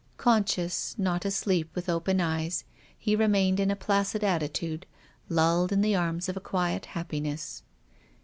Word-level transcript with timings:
Conscious, 0.17 0.95
not 0.97 1.25
asleep, 1.25 1.69
with 1.75 1.85
oi)cn 1.85 2.19
eyes 2.19 2.63
he 2.97 3.15
remained 3.15 3.59
in 3.59 3.69
a 3.69 3.75
placid 3.75 4.23
attitude, 4.23 4.87
lulled 5.29 5.71
in 5.71 5.81
the 5.81 5.95
arms 5.95 6.27
of 6.27 6.35
a 6.35 6.39
quiet 6.41 6.87
happiness. 6.97 7.61